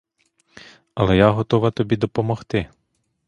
Але 0.95 1.17
я 1.17 1.29
готова 1.31 1.71
тобі 1.71 1.95
допомогти. 1.97 2.67